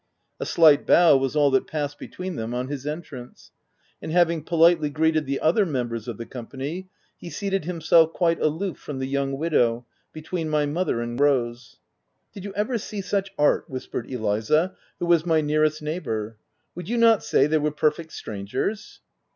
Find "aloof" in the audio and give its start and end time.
8.41-8.79